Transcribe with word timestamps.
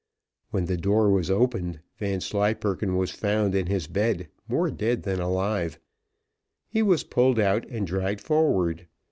When 0.49 0.65
the 0.65 0.77
door 0.77 1.11
was 1.11 1.29
opened, 1.29 1.79
Vanslyperken 1.99 2.95
was 2.95 3.11
found 3.11 3.53
in 3.53 3.67
his 3.67 3.85
bed 3.85 4.29
more 4.47 4.71
dead 4.71 5.03
than 5.03 5.19
alive: 5.19 5.77
he 6.67 6.81
was 6.81 7.03
pulled 7.03 7.37
out 7.37 7.67
and 7.69 7.85
dragged 7.85 8.21
forward. 8.21 8.87